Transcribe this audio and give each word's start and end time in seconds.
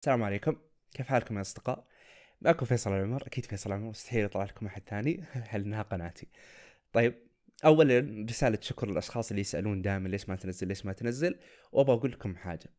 السلام 0.00 0.22
عليكم. 0.22 0.56
كيف 0.94 1.06
حالكم 1.06 1.36
يا 1.36 1.40
أصدقاء؟ 1.40 1.84
معكم 2.42 2.66
فيصل 2.66 2.92
العمر 2.92 3.26
أكيد 3.26 3.46
فيصل 3.46 3.70
العمر 3.70 3.88
مستحيل 3.88 4.24
يطلع 4.24 4.44
لكم 4.44 4.66
أحد 4.66 4.82
ثاني. 4.86 5.24
هل 5.50 5.60
انها 5.60 5.82
قناتي؟ 5.82 6.28
طيب 6.92 7.14
اولا 7.64 8.26
رسالة 8.30 8.58
شكر 8.60 8.90
للأشخاص 8.90 9.30
اللي 9.30 9.40
يسألون 9.40 9.82
دائما 9.82 10.08
ليش 10.08 10.28
ما 10.28 10.36
تنزل 10.36 10.68
ليش 10.68 10.86
ما 10.86 10.92
تنزل؟ 10.92 11.38
وأبغى 11.72 11.96
أقول 11.96 12.12
لكم 12.12 12.36
حاجة. 12.36 12.70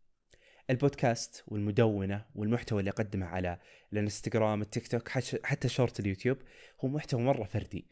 البودكاست 0.69 1.43
والمدونة 1.47 2.25
والمحتوى 2.35 2.79
اللي 2.79 2.91
أقدمه 2.91 3.25
على 3.25 3.59
الانستغرام 3.93 4.61
التيك 4.61 4.87
توك 4.87 5.09
حتى 5.43 5.69
شورت 5.69 5.99
اليوتيوب 5.99 6.37
هو 6.81 6.87
محتوى 6.87 7.21
مرة 7.21 7.43
فردي. 7.43 7.85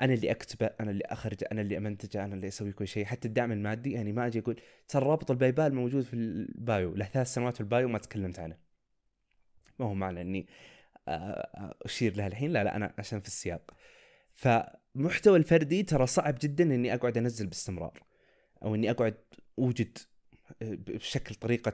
أنا 0.00 0.14
اللي 0.14 0.30
أكتبه 0.30 0.70
أنا 0.80 0.90
اللي 0.90 1.04
اخرجه 1.04 1.48
أنا 1.52 1.60
اللي 1.60 1.76
أمنتجه 1.76 2.24
أنا 2.24 2.34
اللي 2.34 2.48
أسوي 2.48 2.72
كل 2.72 2.88
شيء 2.88 3.04
حتى 3.04 3.28
الدعم 3.28 3.52
المادي. 3.52 3.92
يعني 3.92 4.12
ما 4.12 4.26
أجي 4.26 4.38
أقول 4.38 4.60
ترى 4.88 5.06
رابط 5.06 5.30
ال 5.30 5.52
PayPal 5.52 5.74
موجود 5.74 6.02
في 6.02 6.14
ال 6.14 6.34
bio 6.34 6.94
له 6.94 7.04
ثلاث 7.04 7.34
سنوات 7.34 7.54
في 7.54 7.60
ال 7.60 7.67
bio 7.67 7.88
ما 7.88 7.98
تكلمت 7.98 8.38
عنه. 8.38 8.63
ما 9.78 9.86
هو 9.86 9.94
معنى 9.94 10.20
إني 10.20 10.46
آه، 11.08 11.10
آه، 11.10 11.74
أشير 11.82 12.16
لها 12.16 12.26
الحين؟ 12.26 12.52
لا 12.52 12.64
لا 12.64 12.76
أنا 12.76 12.94
عشان 12.98 13.20
في 13.20 13.26
السياق. 13.28 13.70
فمحتوى 14.34 15.38
الفردي 15.38 15.82
ترى 15.82 16.06
صعب 16.06 16.38
جدا 16.42 16.64
إني 16.64 16.94
أقعد 16.94 17.18
أنزل 17.18 17.46
باستمرار 17.46 18.02
أو 18.62 18.74
إني 18.74 18.90
أقعد 18.90 19.16
أوجد 19.58 19.98
آه، 20.62 20.74
بشكل 20.86 21.34
طريقة 21.34 21.72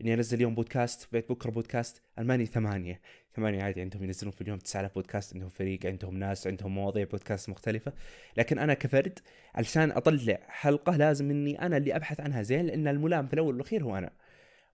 إني 0.00 0.14
أنزل 0.14 0.36
اليوم 0.36 0.54
بودكاست 0.54 1.08
بيت 1.12 1.28
بكرة 1.32 1.50
بودكاست 1.50 2.02
ماني 2.18 2.46
ثمانية. 2.46 3.00
ثمانية 3.36 3.62
عادي 3.62 3.80
عندهم 3.80 4.04
ينزلون 4.04 4.32
في 4.32 4.40
اليوم 4.40 4.58
9000 4.58 4.94
بودكاست 4.94 5.34
عندهم 5.34 5.48
فريق 5.48 5.86
عندهم 5.86 6.18
ناس 6.18 6.46
عندهم 6.46 6.74
مواضيع 6.74 7.04
بودكاست 7.04 7.48
مختلفة. 7.48 7.92
لكن 8.36 8.58
أنا 8.58 8.74
كفرد 8.74 9.18
علشان 9.54 9.90
أطلع 9.92 10.38
حلقة 10.48 10.96
لازم 10.96 11.30
إني 11.30 11.62
أنا 11.62 11.76
اللي 11.76 11.96
أبحث 11.96 12.20
عنها 12.20 12.42
زين 12.42 12.66
لأن 12.66 12.88
الملام 12.88 13.26
في 13.26 13.34
الأول 13.34 13.54
والأخير 13.54 13.84
هو 13.84 13.98
أنا. 13.98 14.10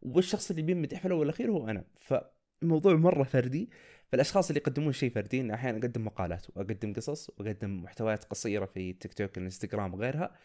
والشخص 0.03 0.51
اللي 0.51 0.63
بيمدح 0.63 1.01
في 1.01 1.07
الأول 1.07 1.21
والأخير 1.21 1.51
هو 1.51 1.69
أنا. 1.69 1.85
ف 2.01 2.15
الموضوع 2.63 2.95
مرة 2.95 3.23
فردي. 3.23 3.71
فالأشخاص 4.13 4.49
اللي 4.49 4.61
يقدمون 4.61 4.93
شيء 4.93 5.11
فردي 5.11 5.41
إن 5.41 5.51
أحيانا 5.51 5.79
أقدم 5.79 6.05
مقالات 6.05 6.47
وأقدم 6.57 6.93
قصص 6.93 7.31
وأقدم 7.31 7.83
محتويات 7.83 8.25
قصيرة 8.25 8.65
في 8.67 8.93
تيك 8.93 9.15
توك 9.15 9.39
الإنستغرام 9.39 9.95
وغيرها 9.95 10.37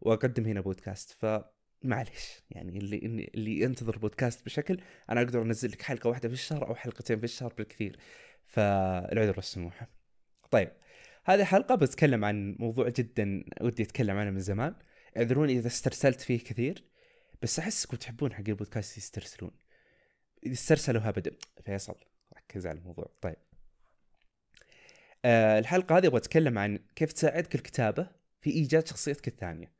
وأقدم 0.00 0.46
هنا 0.46 0.60
بودكاست. 0.60 1.10
فمعلش 1.10 2.42
يعني 2.50 2.78
اللي 2.78 3.30
اللي 3.34 3.60
ينتظر 3.60 3.98
بودكاست 3.98 4.44
بشكل 4.44 4.80
أنا 5.10 5.20
أقدر 5.20 5.42
أنزل 5.42 5.70
لك 5.70 5.82
حلقة 5.82 6.08
واحدة 6.08 6.28
في 6.28 6.34
الشهر 6.34 6.68
أو 6.68 6.74
حلقتين 6.74 7.18
في 7.18 7.24
الشهر 7.24 7.52
بالكثير. 7.58 7.98
فالعذر 8.46 9.36
والسموحة. 9.36 9.88
طيب 10.50 10.72
هذه 11.24 11.44
حلقة 11.44 11.74
بتكلم 11.74 12.24
عن 12.24 12.56
موضوع 12.58 12.88
جدا 12.88 13.44
ودي 13.60 13.82
أتكلم 13.82 14.16
عنه 14.16 14.30
من 14.30 14.40
زمان. 14.40 14.74
اعذروني 15.16 15.52
إذا 15.52 15.66
استرسلت 15.66 16.20
فيه 16.20 16.38
كثير 16.38 16.84
بس 17.42 17.58
احسكم 17.58 17.96
تحبون 17.96 18.32
حق 18.32 18.44
البودكاست 18.48 18.98
يسترسلون. 18.98 19.50
استرسلوا 20.46 21.08
ابدا 21.08 21.30
فيصل 21.64 21.94
ركز 22.36 22.66
على 22.66 22.78
الموضوع. 22.78 23.10
طيب. 23.20 23.36
أه 25.24 25.58
الحلقة 25.58 25.98
هذه 25.98 26.06
أبغى 26.06 26.18
أتكلم 26.18 26.58
عن 26.58 26.78
كيف 26.96 27.12
تساعدك 27.12 27.54
الكتابة 27.54 28.10
في 28.40 28.50
إيجاد 28.50 28.86
شخصيتك 28.86 29.28
الثانية. 29.28 29.72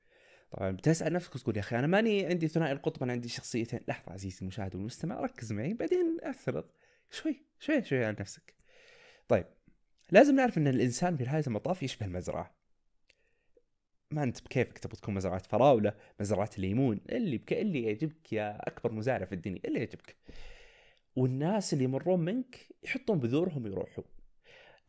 طبعا 0.50 0.70
بتسأل 0.70 1.12
نفسك 1.12 1.34
وتقول 1.34 1.56
يا 1.56 1.60
أخي 1.60 1.78
أنا 1.78 1.86
ماني 1.86 2.26
عندي 2.26 2.48
ثنائي 2.48 2.72
القطب 2.72 3.02
أنا 3.02 3.12
عندي 3.12 3.28
شخصيتين. 3.28 3.80
لحظة 3.88 4.12
عزيزي 4.12 4.38
المشاهد 4.42 4.74
والمستمع 4.74 5.20
ركز 5.20 5.52
معي 5.52 5.74
بعدين 5.74 6.18
اعترض 6.24 6.64
شوي 7.10 7.42
شوي 7.58 7.84
شوي 7.84 8.04
على 8.04 8.16
نفسك. 8.20 8.54
طيب. 9.28 9.46
لازم 10.10 10.34
نعرف 10.34 10.58
إن 10.58 10.68
الإنسان 10.68 11.16
في 11.16 11.24
نهاية 11.24 11.44
المطاف 11.46 11.82
يشبه 11.82 12.06
المزرعة. 12.06 12.56
ما 14.10 14.22
انت 14.22 14.42
بكيفك 14.42 14.78
تبغى 14.78 14.96
تكون 14.96 15.14
مزرعة 15.14 15.38
فراولة 15.38 15.92
مزرعة 16.20 16.50
الليمون 16.56 17.00
اللي 17.10 17.38
بك 17.38 17.52
اللي 17.52 17.82
يعجبك 17.82 18.32
يا 18.32 18.68
أكبر 18.68 18.92
مزارع 18.92 19.26
في 19.26 19.34
الدنيا 19.34 19.60
اللي 19.64 19.78
يعجبك. 19.78 20.16
والناس 21.16 21.72
اللي 21.72 21.84
يمرون 21.84 22.20
منك 22.20 22.56
يحطون 22.82 23.18
بذورهم 23.18 23.64
ويروحوا 23.64 24.04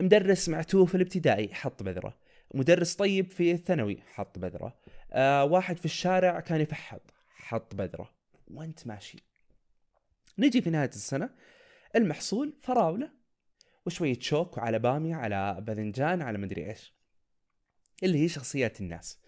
مدرس 0.01 0.49
معتوه 0.49 0.85
في 0.85 0.95
الابتدائي 0.95 1.53
حط 1.53 1.83
بذرة. 1.83 2.17
مدرس 2.53 2.95
طيب 2.95 3.31
في 3.31 3.51
الثانوي 3.51 3.97
حط 4.13 4.39
بذرة. 4.39 4.77
آه 5.11 5.43
واحد 5.43 5.77
في 5.77 5.85
الشارع 5.85 6.39
كان 6.39 6.61
يفحط 6.61 7.13
حط 7.27 7.75
بذرة. 7.75 8.13
وانت 8.47 8.87
ماشي. 8.87 9.17
نجي 10.39 10.61
في 10.61 10.69
نهاية 10.69 10.89
السنة 10.89 11.29
المحصول 11.95 12.53
فراولة 12.61 13.11
وشوية 13.85 14.19
شوك 14.19 14.57
وعلى 14.57 14.79
بامية 14.79 15.15
على 15.15 15.57
باذنجان 15.61 16.21
على 16.21 16.37
مدري 16.37 16.69
إيش. 16.69 16.96
اللي 18.03 18.23
هي 18.23 18.27
شخصيات 18.27 18.81
الناس. 18.81 19.19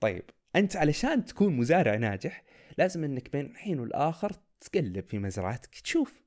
طيب 0.00 0.22
أنت 0.56 0.76
علشان 0.76 1.24
تكون 1.24 1.56
مزارع 1.56 1.94
ناجح 1.94 2.44
لازم 2.78 3.04
إنك 3.04 3.32
بين 3.32 3.56
حين 3.56 3.80
والآخر 3.80 4.32
تقلب 4.60 5.04
في 5.04 5.18
مزرعتك 5.18 5.80
تشوف. 5.80 6.22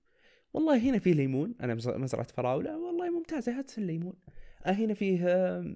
والله 0.53 0.77
هنا 0.77 0.99
في 0.99 1.13
ليمون 1.13 1.55
أنا 1.61 1.73
مزرعة 1.73 2.27
فراولة 2.27 2.77
والله 2.77 3.09
ممتازة 3.09 3.59
هات 3.59 3.77
الليمون. 3.77 4.13
آه 4.65 4.71
هنا 4.71 4.93
فيه 4.93 5.25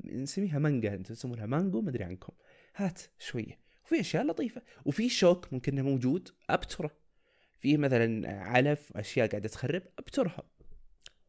نسميها 0.06 0.60
مانجا 0.60 0.94
أنتم 0.94 1.14
تسمونها 1.14 1.46
مانجو 1.46 1.82
ما 1.82 1.90
أدري 1.90 2.04
عنكم. 2.04 2.34
هات 2.76 3.02
شوية. 3.20 3.60
وفي 3.86 4.00
أشياء 4.00 4.24
لطيفة 4.24 4.62
وفي 4.86 5.10
شوك 5.10 5.54
ممكن 5.54 5.74
إنه 5.78 5.90
موجود 5.90 6.30
أبتره. 6.50 6.92
في 7.60 7.78
مثلا 7.78 8.40
علف 8.44 8.98
أشياء 8.98 9.28
قاعدة 9.28 9.50
تخرب 9.50 9.84
أبترها. 10.00 10.44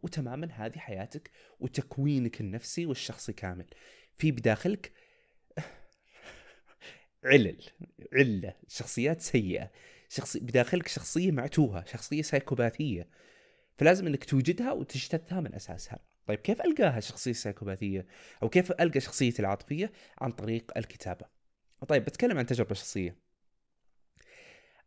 وتماما 0.02 0.48
هذه 0.52 0.78
حياتك 0.78 1.30
وتكوينك 1.60 2.40
النفسي 2.40 2.86
والشخصي 2.86 3.32
كامل. 3.32 3.66
في 4.18 4.30
بداخلك 4.30 4.92
علل 7.24 7.62
علة 8.12 8.54
شخصيات 8.68 9.20
سيئة 9.20 9.70
شخصي 10.08 10.40
بداخلك 10.40 10.88
شخصية 10.88 11.30
معتوهة 11.30 11.84
شخصية 11.84 12.22
سايكوباثية. 12.22 13.08
فلازم 13.78 14.06
إنك 14.06 14.24
توجدها 14.24 14.72
وتجتثها 14.72 15.40
من 15.40 15.54
أساسها. 15.54 15.98
طيب 16.26 16.38
كيف 16.38 16.62
ألقاها 16.62 16.98
الشخصيه 16.98 17.30
السايكوباثيه 17.30 18.06
أو 18.42 18.48
كيف 18.48 18.72
ألقى 18.72 19.00
شخصيتي 19.00 19.42
العاطفية؟ 19.42 19.92
عن 20.20 20.32
طريق 20.32 20.78
الكتابة. 20.78 21.26
طيب 21.88 22.04
بتكلم 22.04 22.38
عن 22.38 22.46
تجربة 22.46 22.74
شخصية. 22.74 23.16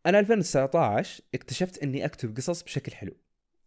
أنا 0.06 0.18
2019 0.18 1.22
اكتشفت 1.34 1.82
إني 1.82 2.04
أكتب 2.04 2.36
قصص 2.36 2.62
بشكل 2.62 2.92
حلو. 2.92 3.16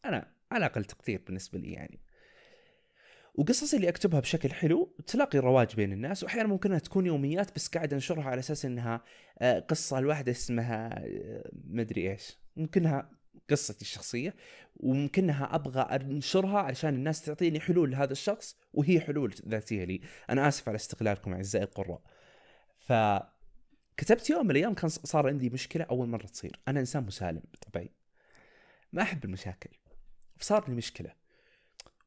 أنا 0.05 0.31
على 0.51 0.65
أقل 0.65 0.85
تقدير 0.85 1.21
بالنسبة 1.25 1.59
لي 1.59 1.71
يعني. 1.71 1.99
وقصص 3.37 3.73
اللي 3.73 3.89
أكتبها 3.89 4.19
بشكل 4.19 4.51
حلو 4.51 4.95
تلاقي 5.07 5.39
رواج 5.39 5.75
بين 5.75 5.93
الناس 5.93 6.23
وأحيانا 6.23 6.49
ممكن 6.49 6.69
إنها 6.69 6.79
تكون 6.79 7.05
يوميات 7.05 7.55
بس 7.55 7.67
قاعد 7.67 7.93
أنشرها 7.93 8.23
على 8.23 8.39
أساس 8.39 8.65
إنها 8.65 9.03
آه، 9.39 9.59
قصة 9.59 9.99
الواحده 9.99 10.31
اسمها 10.31 11.05
آه، 11.05 11.51
مدري 11.63 12.11
إيش. 12.11 12.37
ممكنها 12.55 13.09
قصتي 13.49 13.81
الشخصية 13.81 14.35
وممكنها 14.77 15.55
أبغى 15.55 15.81
أنشرها 15.81 16.59
علشان 16.59 16.93
الناس 16.93 17.21
تعطيني 17.21 17.59
حلول 17.59 17.91
لهذا 17.91 18.11
الشخص 18.11 18.57
وهي 18.73 18.99
حلول 18.99 19.33
ذاتية 19.47 19.83
لي. 19.83 20.01
أنا 20.29 20.47
آسف 20.47 20.69
على 20.69 20.75
استغلالكم 20.75 21.33
أعزائي 21.33 21.65
القراء. 21.65 22.01
ف 22.79 22.93
كتبت 23.97 24.29
يوم 24.29 24.45
من 24.45 24.51
الأيام 24.51 24.73
كان 24.73 24.89
صار 24.89 25.27
عندي 25.27 25.49
مشكلة 25.49 25.83
أول 25.83 26.07
مرة 26.07 26.25
تصير. 26.25 26.59
أنا 26.67 26.79
إنسان 26.79 27.05
مسالم 27.05 27.41
بطبعي 27.53 27.91
ما 28.93 29.01
أحب 29.01 29.25
المشاكل. 29.25 29.69
فصار 30.37 30.69
لي 30.69 30.75
مشكلة. 30.75 31.24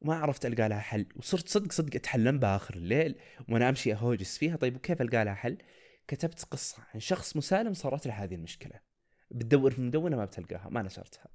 وما 0.00 0.14
عرفت 0.14 0.46
ألقى 0.46 0.68
لها 0.68 0.78
حل 0.78 1.06
وصرت 1.16 1.48
صدق 1.48 1.72
صدق 1.72 1.94
أتحلم 1.94 2.38
بها 2.38 2.56
آخر 2.56 2.74
الليل 2.74 3.14
وأنا 3.48 3.68
أمشي 3.68 3.92
أهوجس 3.92 4.38
فيها. 4.38 4.56
طيب 4.56 4.76
وكيف 4.76 5.02
ألقى 5.02 5.24
لها 5.24 5.34
حل؟ 5.34 5.58
كتبت 6.08 6.44
قصة 6.44 6.76
عن 6.94 7.00
شخص 7.00 7.36
مسالم 7.36 7.74
صارت 7.74 8.06
له 8.06 8.12
هذه 8.24 8.34
المشكلة. 8.34 8.80
بتدور 9.30 9.70
في 9.70 9.78
المدونه 9.78 10.16
ما 10.16 10.24
بتلقاها 10.24 10.68
ما 10.70 10.82
نشرتها. 10.82 11.26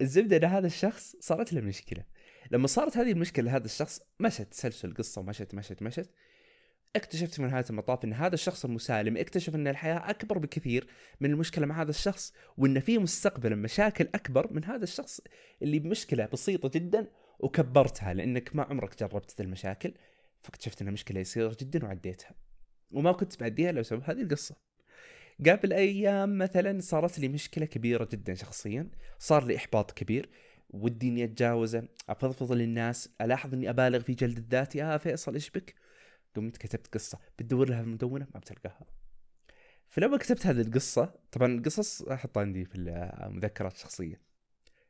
الزبدة 0.00 0.36
ان 0.36 0.44
هذا 0.44 0.66
الشخص 0.66 1.16
صارت 1.20 1.52
له 1.52 1.60
مشكلة. 1.60 2.04
لما 2.50 2.66
صارت 2.66 2.96
هذه 2.96 3.12
المشكلة 3.12 3.44
لهذا 3.44 3.64
الشخص 3.64 4.00
مشت 4.20 4.42
تسلسل 4.42 4.88
القصة 4.88 5.20
ومشت 5.20 5.54
مشت 5.54 5.82
مشت. 5.82 6.10
اكتشفت 6.96 7.34
في 7.34 7.42
نهايه 7.42 7.64
المطاف 7.70 8.04
إن 8.04 8.12
هذا 8.12 8.34
الشخص 8.34 8.64
المسالم 8.64 9.16
اكتشف 9.16 9.54
إن 9.54 9.68
الحياة 9.68 10.10
أكبر 10.10 10.38
بكثير 10.38 10.86
من 11.20 11.30
المشكلة 11.30 11.66
مع 11.66 11.82
هذا 11.82 11.90
الشخص 11.90 12.32
وإن 12.56 12.80
في 12.80 12.98
مستقبلا 12.98 13.56
مشاكل 13.56 14.08
أكبر 14.14 14.52
من 14.52 14.64
هذا 14.64 14.84
الشخص 14.84 15.20
اللي 15.62 15.78
بمشكلة 15.78 16.26
بسيطة 16.26 16.68
جدا. 16.68 17.06
وكبرتها 17.38 18.14
لأنك 18.14 18.56
ما 18.56 18.62
عمرك 18.62 18.98
جربت 18.98 19.40
المشاكل 19.40 19.94
فاكتشفت 20.40 20.80
إنها 20.82 20.92
مشكلة 20.92 21.20
يسيره 21.20 21.56
جدا 21.60 21.84
وعديتها. 21.84 22.34
وما 22.90 23.12
كنت 23.12 23.40
بعديها 23.40 23.72
لو 23.72 23.82
سبب 23.82 24.02
هذه 24.04 24.22
القصة. 24.22 24.56
قبل 25.46 25.72
أيام 25.72 26.38
مثلا 26.38 26.80
صارت 26.80 27.18
لي 27.18 27.28
مشكلة 27.28 27.66
كبيرة 27.66 28.08
جدا 28.12 28.34
شخصيا 28.34 28.90
صار 29.18 29.44
لي 29.44 29.56
إحباط 29.56 29.90
كبير 29.90 30.30
ودي 30.70 31.08
إني 31.08 31.24
أتجاوزه 31.24 31.88
أفضفض 32.08 32.52
للناس 32.52 33.08
ألاحظ 33.20 33.54
إني 33.54 33.70
أبالغ 33.70 34.00
في 34.00 34.14
جلد 34.14 34.38
الذات 34.38 34.76
يا 34.76 34.98
فيصل 34.98 35.34
إيش 35.34 35.50
بك؟ 35.50 35.74
قمت 36.36 36.56
كتبت 36.56 36.94
قصة. 36.94 37.18
بتدور 37.38 37.68
لها 37.68 37.80
المدونة 37.80 38.26
ما 38.34 38.40
بتلقاها. 38.40 38.86
فلما 39.88 40.16
كتبت 40.16 40.46
هذه 40.46 40.60
القصة 40.60 41.14
طبعا 41.32 41.54
القصص 41.54 42.02
أحطها 42.02 42.40
عندي 42.40 42.64
في 42.64 42.78
المذكرات 42.78 43.74
الشخصية 43.74 44.20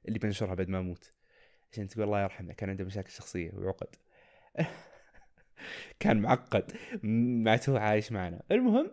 اللي 0.08 0.19
بنشرها 0.19 0.54
بعد 0.54 0.69
ما 0.69 0.78
أموت. 0.78 1.15
عشان 1.76 1.88
تقول 1.88 2.05
الله 2.05 2.23
يرحمه 2.23 2.52
كان 2.52 2.70
عنده 2.70 2.84
مشاكل 2.84 3.11
شخصية 3.11 3.50
وعقد. 3.55 3.88
كان 6.00 6.20
معقد. 6.20 6.73
معتوه 7.44 7.81
عايش 7.81 8.12
معنا. 8.12 8.43
المهم 8.50 8.90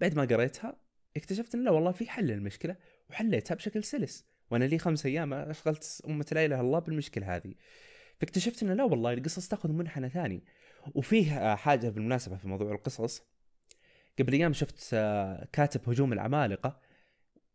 بعد 0.00 0.16
ما 0.16 0.24
قريتها 0.24 0.76
اكتشفت 1.16 1.54
إن 1.54 1.64
لا 1.64 1.70
والله 1.70 1.92
في 1.92 2.10
حل 2.10 2.26
للمشكلة 2.26 2.76
وحليتها 3.10 3.54
بشكل 3.54 3.84
سلس. 3.84 4.26
وأنا 4.50 4.64
لي 4.64 4.78
خمس 4.78 5.06
أيام 5.06 5.34
أشغلت 5.34 6.02
أمة 6.08 6.26
لا 6.32 6.44
إله 6.44 6.60
الله 6.60 6.78
بالمشكلة 6.78 7.36
هذه. 7.36 7.54
فاكتشفت 8.20 8.62
انه 8.62 8.74
لا 8.74 8.84
والله 8.84 9.12
القصص 9.12 9.48
تأخذ 9.48 9.72
منحنى 9.72 10.08
ثاني. 10.08 10.44
وفيه 10.94 11.38
آه، 11.38 11.54
حاجة 11.54 11.88
بالمناسبة 11.88 12.36
في 12.36 12.48
موضوع 12.48 12.72
القصص. 12.72 13.22
قبل 14.18 14.32
أيام 14.32 14.52
شفت 14.52 14.90
آه، 14.92 15.48
كاتب 15.52 15.88
هجوم 15.88 16.12
العمالقة 16.12 16.80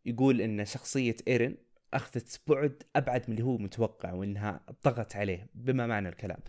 يقول 0.06 0.42
إن 0.42 0.66
شخصية 0.66 1.16
إيرين 1.28 1.71
أخذت 1.94 2.42
بعد 2.48 2.84
أبعد 2.96 3.22
من 3.28 3.36
اللي 3.36 3.46
هو 3.46 3.58
متوقع 3.58 4.14
وإنها 4.14 4.66
طغت 4.82 5.16
عليه 5.16 5.50
بما 5.54 5.88
معنى 5.88 6.10
الكلام. 6.10 6.40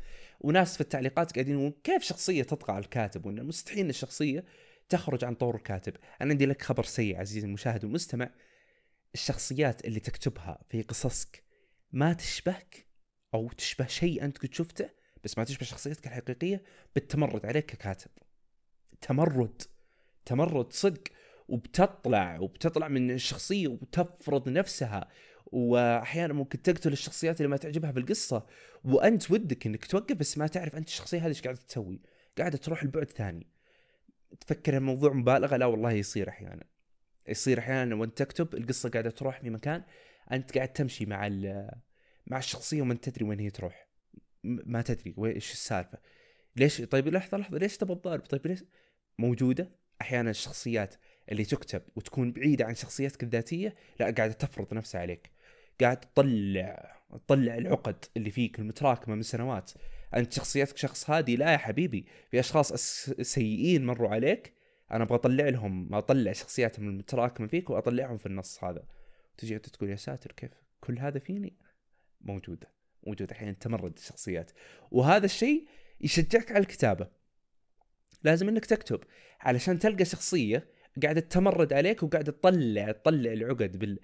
وناس 0.41 0.75
في 0.75 0.81
التعليقات 0.81 1.33
قاعدين 1.33 1.55
يقولون 1.55 1.75
كيف 1.85 2.03
شخصية 2.03 2.43
تطغى 2.43 2.75
على 2.75 2.85
الكاتب؟ 2.85 3.27
وإن 3.27 3.45
مستحيل 3.47 3.89
الشخصية 3.89 4.45
تخرج 4.89 5.25
عن 5.25 5.35
طور 5.35 5.57
الكاتب. 5.57 5.97
أنا 6.21 6.31
عندي 6.31 6.47
لك 6.47 6.63
خبر 6.63 6.85
سيء 6.85 7.21
عزيزي 7.21 7.47
المشاهد 7.47 7.85
والمستمع. 7.85 8.31
الشخصيات 9.15 9.85
اللي 9.85 10.01
تكتبها 10.01 10.59
في 10.69 10.83
قصصك 10.83 11.45
ما 11.93 12.13
تشبهك 12.13 12.87
أو 13.35 13.49
تشبه 13.49 13.87
شيء 13.87 14.25
أنت 14.25 14.39
قد 14.39 14.55
شفته 14.55 14.91
بس 15.25 15.39
ما 15.39 15.45
تشبه 15.45 15.67
شخصيتك 15.67 16.07
الحقيقية 16.07 16.63
بتمرد 16.97 17.47
عليك 17.47 17.67
ككاتب. 17.67 18.11
تمرد. 19.01 19.63
تمرد 20.25 20.73
صدق 20.73 21.03
وبتطلع 21.49 22.39
وبتطلع 22.39 22.89
من 22.89 23.11
الشخصية 23.11 23.69
وتفرض 23.69 24.49
نفسها 24.49 25.09
وأحيانا 25.53 26.33
ممكن 26.33 26.63
تقتل 26.63 26.93
الشخصيات 26.93 27.41
اللي 27.41 27.49
ما 27.49 27.57
تعجبها 27.57 27.93
في 27.93 27.99
القصة 27.99 28.47
وأنت 28.85 29.31
ودك 29.31 29.67
إنك 29.67 29.87
توقف 29.87 30.17
بس 30.17 30.39
ما 30.39 30.47
تعرف 30.47 30.77
أنت 30.77 30.89
الشخصية 30.89 31.19
هذه 31.19 31.29
إيش 31.29 31.43
قاعدة 31.43 31.59
تسوي. 31.69 32.01
قاعدة 32.39 32.59
تروح 32.59 32.85
لبعد 32.85 33.11
ثاني. 33.11 33.47
تفكر 34.41 34.77
الموضوع 34.77 35.13
مبالغة؟ 35.13 35.57
لا 35.57 35.67
والله 35.67 35.93
يصير 35.93 36.29
أحيانا. 36.29 36.65
يصير 37.29 37.59
أحيانا 37.59 37.95
وأنت 37.95 38.19
تكتب 38.19 38.55
القصة 38.55 38.89
قاعدة 38.89 39.11
تروح 39.11 39.41
في 39.41 39.51
مكان 39.51 39.83
أنت 40.33 40.55
قاعد 40.55 40.69
تمشي 40.69 41.07
مع 41.07 41.29
مع 42.27 42.39
الشخصية 42.39 42.83
وما 42.83 42.95
تدري 42.95 43.25
وين 43.25 43.41
هي 43.41 43.51
تروح. 43.51 43.89
ما 44.45 44.83
تدري 44.83 45.15
إيش 45.19 45.53
السالفة. 45.53 45.99
ليش؟ 46.57 46.81
طيب 46.81 47.09
لحظة 47.09 47.39
لحظة 47.39 47.59
ليش 47.59 47.77
تبغى 47.77 47.95
الضارب 47.95 48.21
طيب 48.21 48.47
ليش؟ 48.47 48.65
موجودة. 49.19 49.71
أحيانا 50.01 50.31
الشخصيات 50.31 50.95
اللي 51.33 51.45
تكتب 51.45 51.83
وتكون 51.97 52.33
بعيدة 52.33 52.65
عن 52.65 52.75
شخصيتك 52.75 53.23
الذاتية 53.23 53.75
لا 54.01 54.11
قاعدة 54.11 54.33
تفرض 54.33 54.75
نفسها 54.75 55.01
عليك. 55.01 55.31
قاعد 55.81 56.01
تطلع 56.01 56.93
تطلع 57.13 57.57
العقد 57.57 58.05
اللي 58.17 58.31
فيك 58.31 58.59
المتراكمة 58.59 59.15
من 59.15 59.23
سنوات 59.23 59.73
انت 60.15 60.33
شخصيتك 60.33 60.77
شخص 60.77 61.11
هادي. 61.11 61.37
لا 61.37 61.53
يا 61.53 61.57
حبيبي 61.57 62.07
في 62.31 62.41
أشخاص 62.41 62.73
سيئين 63.21 63.87
مروا 63.87 64.09
عليك 64.09 64.53
أنا 64.91 65.05
أبغى 65.05 65.15
أطلع 65.15 65.49
لهم 65.49 65.95
أطلع 65.95 66.33
شخصياتهم 66.33 66.89
المتراكمة 66.89 67.47
فيك 67.47 67.71
وأطلعهم 67.71 68.17
في 68.17 68.27
النص 68.27 68.65
هذا. 68.65 68.85
تجي 69.39 69.57
انت 69.57 69.69
تقول 69.69 69.91
يا 69.91 69.97
ساتر 69.97 70.33
كيف 70.33 70.51
كل 70.81 70.99
هذا 70.99 71.19
فيني؟ 71.19 71.57
موجودة 72.21 72.69
موجودة 73.07 73.33
الحين 73.33 73.59
تمرد 73.59 73.93
الشخصيات. 73.97 74.51
وهذا 74.91 75.25
الشيء 75.25 75.67
يشجعك 76.01 76.53
على 76.53 76.61
الكتابة. 76.61 77.09
لازم 78.25 78.49
إنك 78.49 78.67
تكتب 78.67 79.01
علشان 79.41 79.79
تلقى 79.79 80.05
شخصية 80.05 80.69
قاعدة 81.03 81.21
تمرد 81.21 81.73
عليك 81.73 82.03
وقاعدة 82.03 82.33
تطلع 82.33 82.93
تطلع 82.93 83.33
العقد 83.33 83.77
بال 83.79 83.99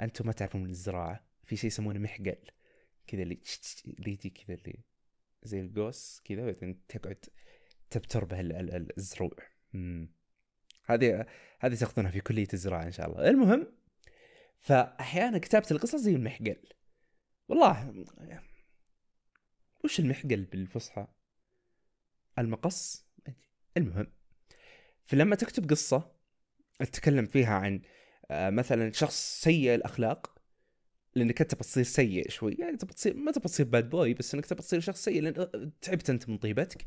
أنتم 0.00 0.26
ما 0.26 0.32
تعرفون 0.32 0.62
من 0.62 0.70
الزراعة 0.70 1.24
في 1.44 1.56
شيء 1.56 1.66
يسمونه 1.66 1.98
محقل. 1.98 2.38
كذا 3.06 3.22
اللي 3.22 3.40
اللي 3.86 4.12
يجي 4.12 4.30
كذا 4.30 4.54
اللي 4.56 4.84
زي 5.42 5.60
القوس 5.60 6.20
كذا 6.24 6.44
بعدين 6.44 6.86
تقعد 6.86 7.24
تبتر 7.90 8.24
به 8.24 8.40
الزروع. 8.98 9.36
هذه 10.84 11.26
هذه 11.60 11.74
تاخذونها 11.74 12.10
في 12.10 12.20
كلية 12.20 12.48
الزراعة 12.52 12.82
إن 12.82 12.92
شاء 12.92 13.10
الله. 13.10 13.28
المهم 13.28 13.72
فأحيانا 14.58 15.38
كتابة 15.38 15.66
القصص 15.70 15.96
زي 15.96 16.14
المحقل. 16.14 16.62
والله 17.48 18.04
وش 19.84 20.00
المحقل 20.00 20.44
بالفصحى؟ 20.44 21.06
المقص؟ 22.38 23.06
المهم 23.76 24.06
فلما 25.04 25.36
تكتب 25.36 25.70
قصة 25.70 26.12
تتكلم 26.78 27.26
فيها 27.26 27.54
عن 27.54 27.82
مثلا 28.30 28.92
شخص 28.92 29.40
سيء 29.42 29.74
الأخلاق 29.74 30.38
لأنك 31.14 31.40
أنت 31.40 31.54
بتصير 31.54 31.84
سيء 31.84 32.30
شوي 32.30 32.56
يعني 32.58 32.76
تبى 32.76 32.92
تصير 32.92 33.14
ما 33.14 33.32
تبى 33.32 33.48
تصير 33.48 33.66
باد 33.66 33.90
بوي 33.90 34.14
بس 34.14 34.34
إنك 34.34 34.46
تبى 34.46 34.62
تصير 34.62 34.80
شخص 34.80 35.04
سيء 35.04 35.22
لأن 35.22 35.72
تعبت 35.80 36.10
انت 36.10 36.28
من 36.28 36.38
طيبتك 36.38 36.86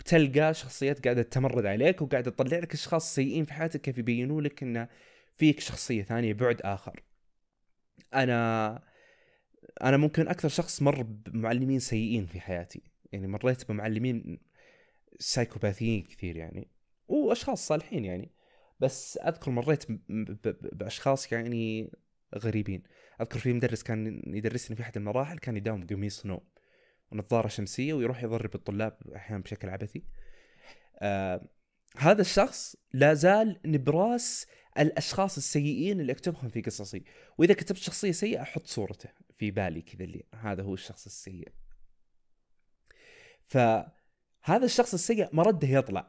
بتلقى 0.00 0.54
شخصيات 0.54 1.04
قاعدة 1.04 1.22
تمرد 1.22 1.66
عليك 1.66 2.02
وقاعدة 2.02 2.30
تطلع 2.30 2.58
لك 2.58 2.74
أشخاص 2.74 3.14
سيئين 3.14 3.44
في 3.44 3.52
حياتك 3.52 3.80
كيف 3.80 3.98
يبينوا 3.98 4.42
لك 4.42 4.62
إن 4.62 4.88
فيك 5.36 5.60
شخصية 5.60 6.02
ثانية 6.02 6.32
بعد 6.34 6.60
آخر. 6.62 7.02
أنا 8.14 8.82
أنا 9.82 9.96
ممكن 9.96 10.28
أكثر 10.28 10.48
شخص 10.48 10.82
مر 10.82 11.02
بمعلمين 11.02 11.78
سيئين 11.78 12.26
في 12.26 12.40
حياتي 12.40 12.82
يعني 13.12 13.26
مريت 13.26 13.70
بمعلمين 13.70 14.38
سايكوباثيين 15.18 16.02
كثير 16.02 16.36
يعني 16.36 16.68
وأشخاص 17.08 17.66
صالحين 17.66 18.04
يعني. 18.04 18.30
بس 18.80 19.16
أذكر 19.16 19.50
مريت 19.50 19.84
بأشخاص 20.72 21.32
يعني 21.32 21.92
غريبين. 22.38 22.82
أذكر 23.20 23.38
في 23.38 23.52
مدرس 23.52 23.82
كان 23.82 24.22
يدرسني 24.26 24.76
في 24.76 24.82
أحد 24.82 24.96
المراحل 24.96 25.38
كان 25.38 25.56
يداوم 25.56 25.86
قميص 25.86 26.26
نوم 26.26 26.40
ونظارة 27.12 27.48
شمسية 27.48 27.92
ويروح 27.92 28.22
يضرب 28.22 28.54
الطلاب 28.54 28.98
أحيانا 29.16 29.42
بشكل 29.42 29.68
عبثي. 29.68 30.04
آه 30.98 31.48
هذا 31.96 32.20
الشخص 32.20 32.76
لا 32.92 33.14
زال 33.14 33.60
نبراس 33.64 34.46
الأشخاص 34.78 35.36
السيئين 35.36 36.00
اللي 36.00 36.12
أكتبهم 36.12 36.48
في 36.48 36.60
قصصي. 36.60 37.04
وإذا 37.38 37.54
كتبت 37.54 37.78
شخصية 37.78 38.12
سيئة 38.12 38.42
أحط 38.42 38.66
صورته 38.66 39.08
في 39.36 39.50
بالي 39.50 39.82
كذا 39.82 40.04
اللي 40.04 40.24
هذا 40.34 40.62
هو 40.62 40.74
الشخص 40.74 41.06
السيء. 41.06 41.48
فهذا 43.46 44.64
الشخص 44.64 44.94
السيء 44.94 45.28
مرده 45.32 45.68
يطلع. 45.68 46.08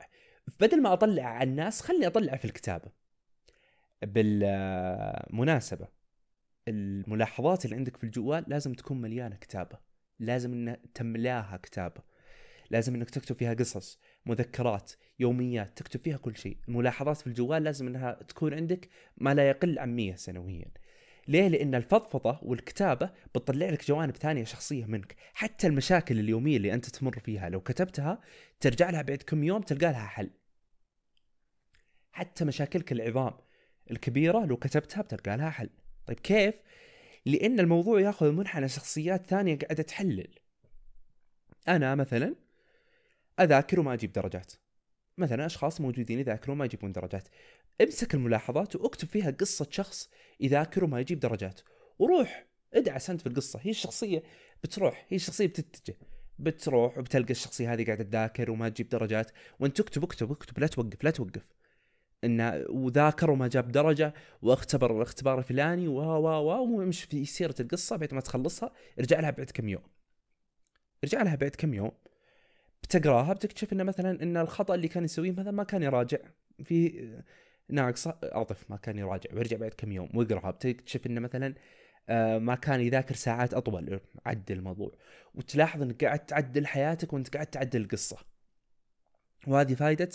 بدل 0.60 0.82
ما 0.82 0.94
أطلع 0.94 1.24
على 1.24 1.50
الناس 1.50 1.82
خلني 1.82 2.08
أطلع 2.08 2.36
في 2.36 2.46
الكتابة. 2.46 2.92
بالمناسبة 4.02 5.88
الملاحظات 6.68 7.66
اللي 7.66 7.76
عندك 7.76 7.98
في 7.98 8.04
الجوال 8.04 8.44
لازم 8.48 8.74
تكون 8.74 9.02
مليانة 9.02 9.36
كتابة. 9.36 9.80
لازم 10.20 10.54
إن 10.54 10.78
تملاها 10.94 11.58
كتابة. 11.58 12.02
لازم 12.70 12.96
إنك 12.96 13.10
تكتب 13.10 13.36
فيها 13.36 13.54
قصص 13.54 14.00
مذكرات 14.26 14.92
يوميات 15.20 15.78
تكتب 15.78 16.00
فيها 16.00 16.18
كل 16.18 16.38
شيء. 16.38 16.58
الملاحظات 16.68 17.18
في 17.18 17.28
الجوال 17.28 17.64
لازم 17.64 17.88
إنها 17.88 18.14
تكون 18.14 18.54
عندك 18.54 18.90
ما 19.18 19.34
لا 19.34 19.50
يقل 19.50 19.80
عن 19.80 19.96
100 19.96 20.16
سنويا. 20.16 20.72
ليه؟ 21.28 21.48
لأن 21.48 21.76
الفضفضة 21.76 22.40
والكتابة 22.42 23.10
بتطلع 23.36 23.70
لك 23.70 23.88
جوانب 23.88 24.18
ثانية 24.18 24.44
شخصية 24.44 24.86
منك، 24.86 25.16
حتى 25.34 25.68
المشاكل 25.68 26.20
اليومية 26.20 26.58
اللي 26.58 26.74
أنت 26.74 26.86
تمر 26.86 27.20
فيها 27.20 27.50
لو 27.50 27.62
كتبتها 27.62 28.22
ترجع 28.60 28.90
لها 28.90 29.02
بعد 29.02 29.18
كم 29.18 29.44
يوم 29.44 29.62
تلقى 29.62 29.92
لها 29.92 30.08
حل. 30.08 30.30
حتى 32.12 32.46
مشاكلك 32.46 32.92
العظام 32.92 33.34
الكبيرة 33.92 34.46
لو 34.46 34.58
كتبتها 34.58 35.02
بتلقى 35.02 35.38
لها 35.38 35.50
حل. 35.50 35.70
طيب 36.06 36.20
كيف؟ 36.20 36.56
لأن 37.26 37.60
الموضوع 37.60 38.02
ياخذ 38.02 38.32
منحنى 38.32 38.68
شخصيات 38.68 39.28
ثانية 39.28 39.58
قاعدة 39.58 39.84
تحلل. 39.84 40.28
أنا 41.68 41.96
مثلا 41.96 42.36
أذاكر 43.40 43.80
وما 43.80 43.94
أجيب 43.94 44.12
درجات. 44.12 44.54
مثلا 45.18 45.46
أشخاص 45.46 45.82
موجودين 45.82 46.20
يذاكرون 46.20 46.58
ما 46.58 46.66
يجيبون 46.66 46.92
درجات 46.92 47.28
امسك 47.82 48.14
الملاحظات 48.14 48.76
واكتب 48.76 49.08
فيها 49.08 49.32
قصة 49.32 49.68
شخص 49.70 50.10
يذاكر 50.40 50.84
وما 50.84 51.00
يجيب 51.00 51.20
درجات. 51.20 51.62
وروح 52.00 52.48
ادعس 52.74 53.10
انت 53.10 53.22
في 53.22 53.28
القصة. 53.28 53.60
هي 53.64 53.70
الشخصية 53.70 54.24
بتروح 54.64 55.06
هي 55.10 55.16
الشخصية 55.16 55.48
بتتجه. 55.48 55.98
بتروح 56.40 56.98
وبتلقى 56.98 57.32
الشخصية 57.32 57.74
هذه 57.74 57.86
قاعدة 57.86 58.04
تذاكر 58.04 58.52
وما 58.52 58.70
تجيب 58.70 58.90
درجات. 58.90 59.32
وانت 59.60 59.78
تكتب 59.78 60.04
اكتب 60.04 60.32
اكتب 60.32 60.60
لا 60.60 60.68
توقف 60.68 61.04
لا 61.04 61.12
توقف. 61.12 61.48
انه 62.24 62.66
وذاكر 62.70 63.32
وما 63.32 63.48
جاب 63.48 63.72
درجة 63.72 64.14
واختبر 64.42 64.98
الاختبار 64.98 65.40
الفلاني 65.40 65.88
و 65.88 66.00
و 66.02 66.28
و 66.28 66.78
ويمشي 66.78 67.08
في 67.08 67.26
سيرة 67.26 67.56
القصة 67.60 67.96
بعد 67.96 68.14
ما 68.14 68.22
تخلصها. 68.22 68.72
ارجع 69.00 69.20
لها 69.20 69.32
بعد 69.32 69.52
كم 69.52 69.70
يوم. 69.70 69.84
ارجع 71.04 71.22
لها 71.22 71.36
بعد 71.36 71.56
كم 71.56 71.74
يوم. 71.74 71.92
بتقراها 72.84 73.34
بتكتشف 73.34 73.74
انه 73.74 73.84
مثلا 73.84 74.24
إن 74.24 74.38
الخطأ 74.38 74.76
اللي 74.76 74.88
كان 74.88 75.04
يسويه 75.04 75.32
مثلا 75.32 75.52
ما 75.52 75.64
كان 75.64 75.84
يراجع. 75.84 76.18
في 76.64 77.24
ناقصه 77.72 78.18
اضف 78.24 78.72
ما 78.72 78.78
كان 78.78 78.98
يراجع 78.98 79.30
ويرجع 79.34 79.58
بعد 79.58 79.74
كم 79.74 79.92
يوم 79.92 80.10
ويقرأها. 80.14 80.52
بتكتشف 80.52 81.06
إنه 81.06 81.22
مثلا 81.22 81.56
آه، 82.10 82.38
ما 82.38 82.56
كان 82.56 82.82
يذاكر 82.82 83.16
ساعات 83.16 83.54
أطول. 83.54 84.00
عدل 84.26 84.56
الموضوع. 84.58 84.92
وتلاحظ 85.36 85.82
إنك 85.82 86.06
قاعد 86.06 86.26
تعدل 86.26 86.68
حياتك 86.68 87.14
وأنت 87.14 87.34
قاعد 87.34 87.48
تعدل 87.48 87.82
القصة 87.82 88.18
وهذه 89.48 89.74
فائده 89.74 90.10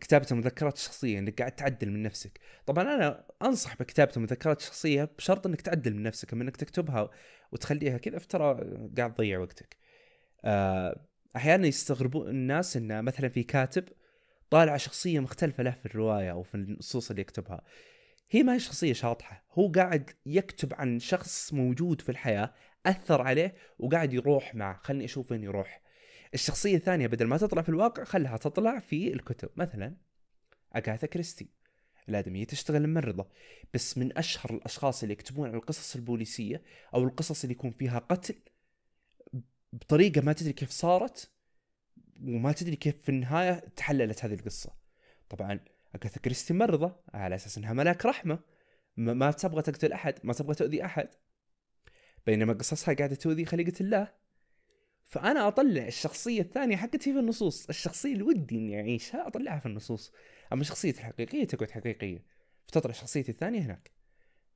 كتابة 0.00 0.26
المذكرات 0.30 0.76
الشخصية 0.76 1.18
إنك 1.18 1.38
قاعد 1.38 1.52
تعدل 1.52 1.90
من 1.90 2.02
نفسك، 2.02 2.40
طبعا 2.66 2.84
أنا 2.94 3.26
أنصح 3.42 3.76
بكتابة 3.76 4.12
المذكرات 4.16 4.60
الشخصية 4.60 5.10
بشرط 5.18 5.46
إنك 5.46 5.60
تعدل 5.60 5.94
من 5.94 6.02
نفسك، 6.02 6.32
أما 6.32 6.42
إنك 6.42 6.56
تكتبها 6.56 7.10
وتخليها 7.52 7.98
كذا 7.98 8.18
فترى 8.18 8.54
قاعد 8.96 9.14
تضيع 9.14 9.38
وقتك. 9.38 9.76
آه 10.44 11.06
أحيانا 11.36 11.66
يستغربون 11.66 12.28
الناس 12.28 12.76
إن 12.76 13.04
مثلا 13.04 13.28
في 13.28 13.42
كاتب 13.42 13.84
طالع 14.50 14.76
شخصية 14.76 15.20
مختلفة 15.20 15.62
له 15.62 15.70
في 15.70 15.86
الرواية 15.86 16.30
أو 16.30 16.42
في 16.42 16.54
النصوص 16.54 17.10
اللي 17.10 17.22
يكتبها. 17.22 17.64
هي 18.30 18.42
ما 18.42 18.54
هي 18.54 18.60
شخصية 18.60 18.92
شاطحة. 18.92 19.44
هو 19.52 19.72
قاعد 19.72 20.10
يكتب 20.26 20.74
عن 20.74 20.98
شخص 20.98 21.52
موجود 21.52 22.00
في 22.00 22.08
الحياة 22.08 22.54
أثر 22.86 23.22
عليه 23.22 23.54
وقاعد 23.78 24.12
يروح 24.12 24.54
معه. 24.54 24.80
خلني 24.82 25.04
أشوف 25.04 25.32
وين 25.32 25.42
يروح. 25.42 25.82
الشخصية 26.34 26.76
الثانية 26.76 27.06
بدل 27.06 27.26
ما 27.26 27.36
تطلع 27.36 27.62
في 27.62 27.68
الواقع 27.68 28.04
خلها 28.04 28.36
تطلع 28.36 28.78
في 28.78 29.12
الكتب. 29.12 29.48
مثلا 29.56 29.96
أغاثا 30.76 31.06
كريستي. 31.06 31.48
الآدمية 32.08 32.44
تشتغل 32.44 32.86
ممرضه 32.86 33.28
بس 33.74 33.98
من 33.98 34.18
أشهر 34.18 34.54
الأشخاص 34.54 35.02
اللي 35.02 35.12
يكتبون 35.12 35.48
عن 35.48 35.54
القصص 35.54 35.96
البوليسية 35.96 36.62
أو 36.94 37.04
القصص 37.04 37.42
اللي 37.44 37.54
يكون 37.54 37.70
فيها 37.70 37.98
قتل 37.98 38.34
بطريقة 39.72 40.20
ما 40.20 40.32
تدري 40.32 40.52
كيف 40.52 40.70
صارت 40.70 41.30
وما 42.22 42.52
تدري 42.52 42.76
كيف 42.76 43.02
في 43.02 43.08
النهاية 43.08 43.52
تحللت 43.52 44.24
هذه 44.24 44.34
القصة. 44.34 44.74
طبعا 45.28 45.60
أغاثا 45.96 46.20
كريستي 46.20 46.54
مرضى 46.54 46.94
على 47.14 47.34
أساس 47.34 47.58
إنها 47.58 47.72
ملاك 47.72 48.06
رحمة. 48.06 48.38
ما 48.96 49.30
تبغى 49.30 49.62
تقتل 49.62 49.92
أحد 49.92 50.14
ما 50.24 50.32
تبغى 50.32 50.54
تؤذي 50.54 50.84
أحد. 50.84 51.08
بينما 52.26 52.52
قصصها 52.52 52.94
قاعدة 52.94 53.14
تؤذي 53.14 53.44
خليقة 53.44 53.80
الله. 53.80 54.12
فأنا 55.04 55.48
أطلع 55.48 55.86
الشخصية 55.86 56.40
الثانية 56.40 56.76
حقتي 56.76 57.12
في 57.12 57.18
النصوص. 57.18 57.68
الشخصية 57.68 58.12
اللي 58.12 58.22
ودي 58.22 58.56
إني 58.56 58.80
أعيشها 58.80 59.26
أطلعها 59.26 59.58
في 59.58 59.66
النصوص. 59.66 60.12
أما 60.52 60.64
شخصيتي 60.64 61.00
الحقيقية 61.00 61.44
تقعد 61.44 61.70
حقيقية. 61.70 62.24
فتطلع 62.66 62.92
شخصيتي 62.92 63.32
الثانية 63.32 63.60
هناك. 63.60 63.90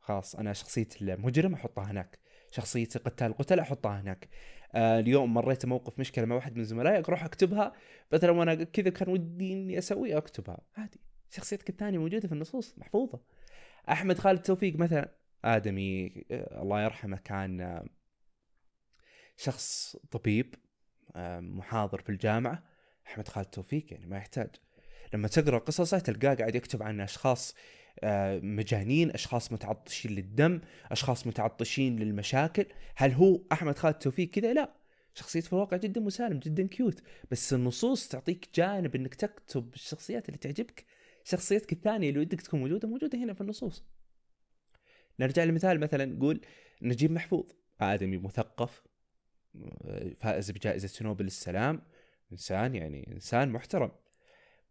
خلاص 0.01 0.35
أنا 0.37 0.53
شخصية 0.53 0.89
المجرم 1.03 1.55
أحطها 1.55 1.91
هناك. 1.91 2.19
شخصية 2.51 2.89
قتال. 3.05 3.27
القتل 3.27 3.59
أحطها 3.61 4.01
هناك. 4.01 4.29
آه 4.75 5.01
اليوم 5.01 5.35
مريت 5.35 5.67
موقف 5.67 5.99
مشكلة 5.99 6.25
مع 6.25 6.35
واحد 6.35 6.57
من 6.57 6.65
زملائي 6.65 6.99
أروح 6.99 7.25
أكتبها. 7.25 7.73
مثلا 8.13 8.31
وأنا 8.31 8.55
كذا 8.55 8.91
كان 8.91 9.09
ودي 9.09 9.53
إني 9.53 9.79
أسويها 9.79 10.19
أكتبها. 10.19 10.61
عادي. 10.77 11.01
شخصيتك 11.31 11.71
الثانية 11.71 11.99
موجودة 11.99 12.29
في 12.29 12.35
النصوص 12.35 12.79
محفوظة. 12.79 13.21
أحمد 13.91 14.19
خالد 14.19 14.43
توفيق 14.43 14.77
مثلا. 14.77 15.15
آدمي 15.45 16.07
آه 16.31 16.63
الله 16.63 16.83
يرحمه 16.83 17.17
كان 17.17 17.61
آه 17.61 17.87
شخص 19.37 19.97
طبيب 20.11 20.55
آه 21.17 21.41
محاضر 21.41 22.01
في 22.01 22.09
الجامعة. 22.09 22.63
أحمد 23.07 23.29
خالد 23.29 23.47
توفيق 23.47 23.87
يعني 23.91 24.07
ما 24.07 24.17
يحتاج. 24.17 24.51
لما 25.15 25.29
تقرأ 25.29 25.59
قصصه 25.59 25.99
تلقاه 25.99 26.35
قاعد 26.35 26.55
يكتب 26.55 26.83
عن 26.83 27.01
أشخاص 27.01 27.55
مجانين 28.43 29.11
أشخاص 29.11 29.53
متعطشين 29.53 30.11
للدم 30.11 30.61
أشخاص 30.91 31.27
متعطشين 31.27 31.97
للمشاكل. 31.99 32.67
هل 32.97 33.13
هو 33.13 33.41
أحمد 33.53 33.79
خالد 33.79 33.95
توفيق 33.95 34.31
كذا؟ 34.31 34.53
لا. 34.53 34.75
شخصية 35.15 35.41
في 35.41 35.53
الواقع 35.53 35.77
جدا 35.77 36.01
مسالم 36.01 36.39
جدا 36.39 36.67
كيوت 36.67 37.03
بس 37.31 37.53
النصوص 37.53 38.09
تعطيك 38.09 38.49
جانب 38.55 38.97
إنك 38.97 39.15
تكتب 39.15 39.75
الشخصيات 39.75 40.29
اللي 40.29 40.39
تعجبك. 40.39 40.85
شخصيتك 41.25 41.73
الثانية 41.73 42.09
اللي 42.09 42.21
ودك 42.21 42.41
تكون 42.41 42.61
موجودة 42.61 42.89
موجودة 42.89 43.19
هنا 43.19 43.35
في 43.35 43.41
النصوص. 43.41 43.85
نرجع 45.21 45.45
لمثال 45.45 45.81
مثلا 45.81 46.05
نقول 46.05 46.41
نجيب 46.83 47.11
محفوظ. 47.11 47.51
آدمي 47.81 48.17
مثقف 48.17 48.83
آه، 49.85 50.13
فائز 50.19 50.51
بجائزة 50.51 51.05
نوبل 51.05 51.27
السلام. 51.27 51.83
إنسان 52.33 52.75
يعني 52.75 53.13
إنسان 53.13 53.49
محترم. 53.49 53.91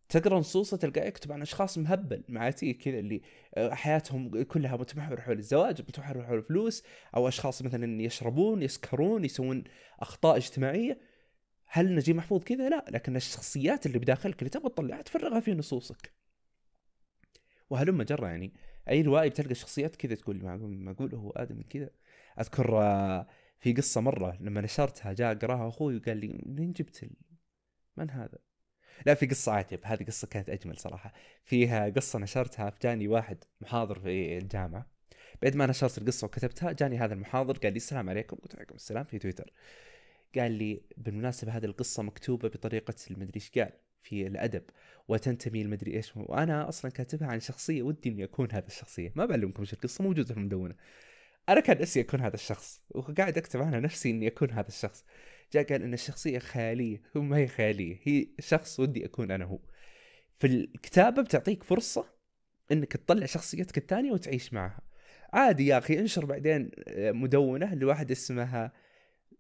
تقرأ 0.09 0.39
نصوصه 0.39 0.77
تلقاه 0.77 1.05
يكتب 1.05 1.31
عن 1.31 1.41
أشخاص 1.41 1.77
مهبل 1.77 2.23
معاتي 2.29 2.73
كذا 2.73 2.99
اللي 2.99 3.21
آه، 3.55 3.73
حياتهم 3.73 4.43
كلها 4.43 4.77
متمحورة 4.77 5.21
حول 5.21 5.37
الزواج 5.37 5.81
متمحورة 5.81 6.23
حول 6.23 6.37
الفلوس 6.37 6.83
أو 7.15 7.27
أشخاص 7.27 7.61
مثلا 7.61 8.01
يشربون 8.01 8.63
يسكرون 8.63 9.25
يسوون 9.25 9.63
أخطاء 9.99 10.37
اجتماعية 10.37 10.99
هل 11.65 11.95
نجيب 11.95 12.15
محفوظ 12.15 12.43
كذا؟ 12.43 12.69
لا 12.69 12.85
لكن 12.89 13.15
الشخصيات 13.15 13.85
اللي 13.85 13.99
بداخلك 13.99 14.39
اللي 14.39 14.49
تبغى 14.49 14.69
تطلعها 14.69 15.01
تفرغها 15.01 15.39
في 15.39 15.53
نصوصك 15.53 16.11
وهلم 17.69 18.03
جرى 18.03 18.27
يعني 18.27 18.53
أي 18.89 19.01
روايه 19.01 19.29
بتلقى 19.29 19.55
شخصيات 19.55 19.95
كذا 19.95 20.15
تقول 20.15 20.43
معقول 20.61 21.15
هو 21.15 21.31
آدم 21.31 21.61
كذا 21.69 21.89
أذكر 22.39 22.81
آه، 22.81 23.27
في 23.59 23.73
قصة 23.73 24.01
مرة 24.01 24.37
لما 24.41 24.61
نشرتها 24.61 25.13
جاء 25.13 25.35
قراها 25.35 25.69
أخوي 25.69 25.97
وقال 25.97 26.17
لي 26.17 26.27
منين 26.45 26.73
جبت 26.73 27.09
من 27.97 28.09
هذا؟ 28.09 28.46
لا 29.05 29.13
في 29.13 29.25
قصة 29.25 29.51
عاتب 29.51 29.79
هذه 29.83 30.03
قصة 30.03 30.27
كانت 30.27 30.49
أجمل 30.49 30.77
صراحة. 30.77 31.13
فيها 31.43 31.89
قصة 31.89 32.19
نشرتها 32.19 32.73
جاني 32.81 33.07
واحد 33.07 33.43
محاضر 33.61 33.99
في 33.99 34.37
الجامعة. 34.37 34.87
بعد 35.41 35.55
ما 35.55 35.65
نشرت 35.65 35.97
القصة 35.97 36.25
وكتبتها 36.25 36.71
جاني 36.71 36.97
هذا 36.97 37.13
المحاضر 37.13 37.57
قال 37.57 37.73
لي 37.73 37.77
السلام 37.77 38.09
عليكم. 38.09 38.37
قلت 38.37 38.55
عليكم 38.55 38.75
السلام 38.75 39.03
في 39.03 39.19
تويتر. 39.19 39.51
قال 40.35 40.51
لي 40.51 40.81
بالمناسبة 40.97 41.51
هذه 41.51 41.65
القصة 41.65 42.03
مكتوبة 42.03 42.49
بطريقة 42.49 42.95
المدري 43.11 43.35
إيش 43.35 43.51
قال 43.51 43.71
في 44.01 44.27
الأدب. 44.27 44.63
وتنتمي 45.07 45.61
المدري 45.61 45.93
إيش 45.95 46.17
وأنا 46.17 46.69
أصلا 46.69 46.91
كاتبها 46.91 47.27
عن 47.27 47.39
شخصية 47.39 47.81
ودي 47.81 48.09
إني 48.09 48.23
أكون 48.23 48.51
هذا 48.51 48.67
الشخصية. 48.67 49.11
ما 49.15 49.25
بعلمكم 49.25 49.61
إيش 49.61 49.73
القصة 49.73 50.03
موجودة 50.03 50.33
في 50.33 50.39
المدونة. 50.39 50.75
أنا 51.49 51.59
كان 51.59 51.81
نفسي 51.81 52.01
أكون 52.01 52.21
هذا 52.21 52.35
الشخص 52.35 52.81
وقاعد 52.89 53.37
أكتب 53.37 53.61
عنها 53.61 53.79
نفسي 53.79 54.09
إني 54.09 54.27
أكون 54.27 54.51
هذا 54.51 54.67
الشخص. 54.67 55.05
جاء 55.53 55.63
قال 55.63 55.83
إن 55.83 55.93
الشخصية 55.93 56.39
خياليه 56.39 57.01
ما 57.15 57.37
هي 57.37 57.47
خياليه 57.47 57.99
هي 58.03 58.27
شخص 58.39 58.79
ودي 58.79 59.05
أكون 59.05 59.31
أنا 59.31 59.45
هو. 59.45 59.59
في 60.39 60.47
الكتابة 60.47 61.21
بتعطيك 61.21 61.63
فرصة 61.63 62.05
إنك 62.71 62.97
تطلع 62.97 63.25
شخصيتك 63.25 63.77
الثانية 63.77 64.11
وتعيش 64.11 64.53
معها. 64.53 64.81
عادي 65.33 65.67
يا 65.67 65.77
أخي 65.77 65.99
انشر 65.99 66.25
بعدين 66.25 66.71
آه، 66.87 67.11
مدونة 67.11 67.75
لواحد 67.75 68.11
اسمها 68.11 68.73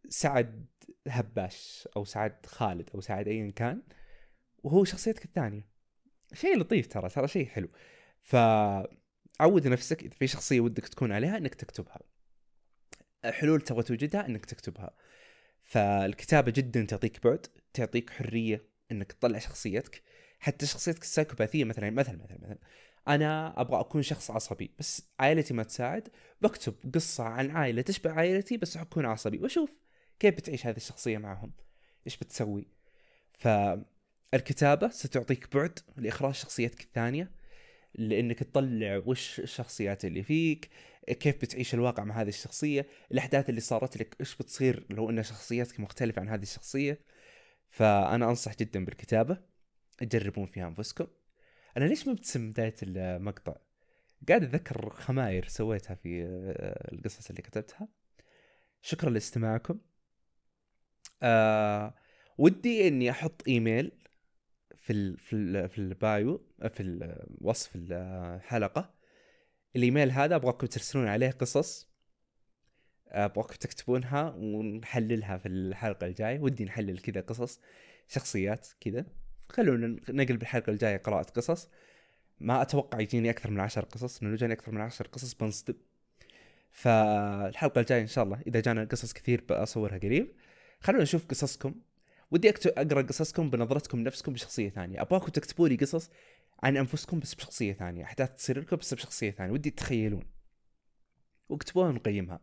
سعد 0.09 0.65
هباش 1.07 1.87
أو 1.97 2.05
سعد 2.05 2.45
خالد 2.45 2.89
أو 2.95 3.01
سعد 3.01 3.27
ايا 3.27 3.51
كان 3.51 3.83
وهو 4.63 4.83
شخصيتك 4.83 5.25
الثانية. 5.25 5.67
شيء 6.33 6.59
لطيف 6.59 6.87
ترى 6.87 7.09
ترى 7.09 7.27
شيء 7.27 7.47
حلو. 7.47 7.69
فعود 8.21 9.67
نفسك 9.67 10.03
إذا 10.03 10.13
في 10.13 10.27
شخصية 10.27 10.59
ودك 10.59 10.87
تكون 10.87 11.11
عليها 11.11 11.37
إنك 11.37 11.55
تكتبها. 11.55 11.99
حلول 13.25 13.61
تبغى 13.61 13.83
توجدها 13.83 14.25
إنك 14.25 14.45
تكتبها. 14.45 14.95
فالكتابة 15.67 16.51
جدا 16.51 16.85
تعطيك 16.85 17.23
بعد 17.23 17.47
تعطيك 17.73 18.09
حرية 18.09 18.63
إنك 18.91 19.11
تطلع 19.11 19.39
شخصيتك. 19.39 20.01
حتى 20.39 20.65
شخصيتك 20.65 21.01
السايكوباثية 21.01 21.63
مثلا 21.63 21.89
مثلا 21.89 22.17
مثلا 22.17 22.37
مثلا. 22.41 22.57
أنا 23.07 23.61
أبغى 23.61 23.79
أكون 23.79 24.01
شخص 24.01 24.31
عصبي 24.31 24.71
بس 24.79 25.01
عائلتي 25.19 25.53
ما 25.53 25.63
تساعد. 25.63 26.09
بكتب 26.41 26.75
قصة 26.95 27.23
عن 27.23 27.51
عائلة 27.51 27.81
تشبه 27.81 28.11
عائلتي 28.11 28.57
بس 28.57 28.77
أكون 28.77 29.05
عصبي. 29.05 29.37
وأشوف 29.39 29.73
كيف 30.19 30.35
بتعيش 30.35 30.65
هذه 30.65 30.77
الشخصية 30.77 31.17
معهم؟ 31.17 31.53
إيش 32.07 32.17
بتسوي؟ 32.17 32.67
فالكتابة 33.39 34.89
ستعطيك 34.89 35.55
بعد 35.55 35.79
لإخراج 35.97 36.33
شخصيتك 36.33 36.81
الثانية 36.81 37.31
لإنك 37.95 38.39
تطلع 38.39 39.01
وش 39.05 39.39
الشخصيات 39.39 40.05
اللي 40.05 40.23
فيك. 40.23 40.69
كيف 41.13 41.35
بتعيش 41.41 41.73
الواقع 41.73 42.03
مع 42.03 42.21
هذه 42.21 42.27
الشخصية 42.27 42.87
الأحداث 43.11 43.49
اللي 43.49 43.61
صارت 43.61 43.97
لك 43.97 44.15
إيش 44.19 44.35
بتصير 44.35 44.85
لو 44.89 45.09
إن 45.09 45.23
شخصياتك 45.23 45.79
مختلفة 45.79 46.19
عن 46.21 46.29
هذه 46.29 46.41
الشخصية. 46.41 46.99
فأنا 47.69 48.29
أنصح 48.29 48.55
جدا 48.55 48.85
بالكتابة 48.85 49.37
تجربون 49.97 50.45
فيها 50.45 50.67
أنفسكم. 50.67 51.07
أنا 51.77 51.85
ليش 51.85 52.07
مبتسم 52.07 52.51
بدايه 52.51 52.75
المقطع؟ 52.83 53.55
قاعد 54.29 54.43
أتذكر 54.43 54.89
خماير 54.89 55.47
سويتها 55.47 55.95
في 55.95 56.23
آه، 56.23 56.93
القصص 56.93 57.29
اللي 57.29 57.41
كتبتها. 57.41 57.87
شكرا 58.81 59.09
لاستماعكم. 59.09 59.79
آه 61.23 61.95
ودي 62.37 62.87
إني 62.87 63.11
أحط 63.11 63.47
إيميل 63.47 63.91
في 64.75 64.93
ال 64.93 65.17
في 65.17 65.35
ال 65.35 65.69
في 65.69 65.77
البايو 65.77 66.47
في 66.69 67.15
وصف 67.41 67.71
الحلقة. 67.75 68.96
الإيميل 69.75 70.11
هذا 70.11 70.35
أبغاكم 70.35 70.67
ترسلون 70.67 71.07
عليه 71.07 71.31
قصص 71.31 71.87
أبغاكم 73.07 73.55
تكتبونها 73.55 74.33
ونحللها 74.37 75.37
في 75.37 75.47
الحلقة 75.47 76.07
الجاية. 76.07 76.39
ودي 76.39 76.65
نحلل 76.65 76.99
كذا 76.99 77.21
قصص 77.21 77.59
شخصيات 78.07 78.67
كذا. 78.81 79.05
خلونا 79.49 79.87
نقلب 80.09 80.41
الحلقة 80.41 80.69
الجاية 80.69 80.97
قراءة 80.97 81.31
قصص. 81.31 81.69
ما 82.39 82.61
أتوقع 82.61 82.99
يجيني 82.99 83.29
أكثر 83.29 83.51
من 83.51 83.59
عشر 83.59 83.85
قصص 83.85 84.23
لأنه 84.23 84.35
جاني 84.35 84.53
أكثر 84.53 84.71
من 84.71 84.81
عشر 84.81 85.07
قصص 85.07 85.33
بنصدم. 85.33 85.75
فالحلقة 86.71 87.81
الجاية 87.81 88.01
إن 88.01 88.07
شاء 88.07 88.23
الله 88.23 88.41
إذا 88.47 88.59
جانا 88.59 88.83
قصص 88.83 89.13
كثير 89.13 89.43
بصورها 89.49 89.97
قريب. 89.97 90.31
خلونا 90.79 91.03
نشوف 91.03 91.25
قصصكم. 91.25 91.75
ودي 92.31 92.49
أقرأ 92.49 93.01
قصصكم 93.01 93.49
بنظرتكم 93.49 93.99
لنفسكم 93.99 94.33
بشخصية 94.33 94.69
ثانية. 94.69 95.01
أبغاكم 95.01 95.27
تكتبوا 95.27 95.67
لي 95.67 95.75
قصص 95.75 96.09
عن 96.63 96.77
أنفسكم 96.77 97.19
بس 97.19 97.35
بشخصية 97.35 97.73
ثانية. 97.73 98.03
احداث 98.03 98.35
تصير 98.35 98.59
لكم 98.59 98.75
بس 98.75 98.93
بشخصية 98.93 99.31
ثانية. 99.31 99.53
ودي 99.53 99.69
تتخيلون 99.69 100.23
واكتبوها 101.49 101.87
ونقيمها. 101.87 102.39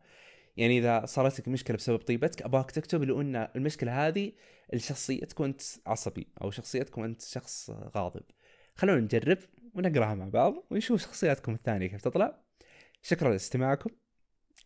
يعني 0.56 0.78
إذا 0.78 1.06
صارت 1.06 1.40
لك 1.40 1.48
مشكلة 1.48 1.76
بسبب 1.76 1.98
طيبتك 1.98 2.42
أبغاك 2.42 2.70
تكتب 2.70 3.02
لو 3.02 3.20
إن 3.20 3.36
المشكلة 3.36 4.06
هذه 4.08 4.32
الشخصيتك 4.74 5.40
وأنت 5.40 5.62
عصبي 5.86 6.28
أو 6.42 6.50
شخصيتك 6.50 6.98
وأنت 6.98 7.22
شخص 7.22 7.70
غاضب. 7.70 8.22
خلونا 8.74 9.00
نجرب 9.00 9.38
ونقرأها 9.74 10.14
مع 10.14 10.28
بعض 10.28 10.54
ونشوف 10.70 11.02
شخصياتكم 11.02 11.54
الثانية 11.54 11.86
كيف 11.86 12.02
تطلع. 12.02 12.44
شكرا 13.02 13.30
لاستماعكم. 13.30 13.90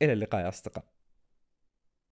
إلى 0.02 0.12
اللقاء 0.12 0.42
يا 0.42 0.48
أصدقاء. 0.48 0.97